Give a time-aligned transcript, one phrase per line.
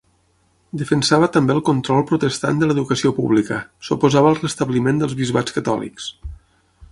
[0.81, 3.59] Defensava també el control protestant de l'educació pública,
[3.89, 6.09] s'oposava al restabliment dels bisbats catòlics.